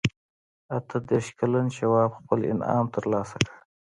[0.77, 3.51] اته دېرش کلن شواب خپل انعام ترلاسه کړ